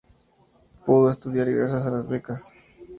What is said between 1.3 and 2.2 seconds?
gracias a las